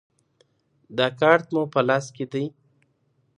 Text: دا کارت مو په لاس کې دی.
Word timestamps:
دا 0.97 1.07
کارت 1.19 1.45
مو 1.53 1.63
په 1.73 1.79
لاس 1.87 2.05
کې 2.15 2.25
دی. 2.31 2.45